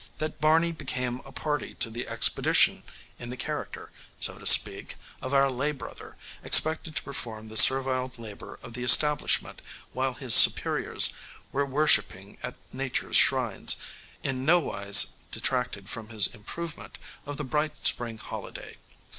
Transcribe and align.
That 0.17 0.41
Barney 0.41 0.71
became 0.71 1.21
a 1.25 1.31
party 1.31 1.75
to 1.75 1.91
the 1.91 2.07
expedition 2.07 2.81
in 3.19 3.29
the 3.29 3.37
character, 3.37 3.91
so 4.17 4.39
to 4.39 4.47
speak, 4.47 4.95
of 5.21 5.31
a 5.31 5.47
lay 5.47 5.71
brother, 5.73 6.17
expected 6.43 6.95
to 6.95 7.03
perform 7.03 7.49
the 7.49 7.55
servile 7.55 8.11
labor 8.17 8.57
of 8.63 8.73
the 8.73 8.83
establishment 8.83 9.61
while 9.93 10.15
his 10.15 10.33
superiors 10.33 11.13
were 11.51 11.67
worshipping 11.67 12.39
at 12.41 12.55
Nature's 12.73 13.17
shrines, 13.17 13.75
in 14.23 14.43
nowise 14.43 15.17
detracted 15.29 15.87
from 15.87 16.09
his 16.09 16.25
improvement 16.25 16.97
of 17.27 17.37
the 17.37 17.43
bright 17.43 17.85
spring 17.85 18.17
holiday. 18.17 18.77